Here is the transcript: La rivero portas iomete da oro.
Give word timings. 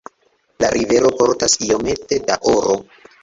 La 0.63 0.69
rivero 0.75 1.11
portas 1.19 1.57
iomete 1.67 2.19
da 2.31 2.39
oro. 2.55 2.73